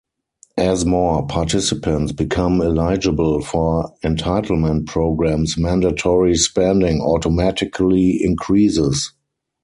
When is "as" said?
0.57-0.83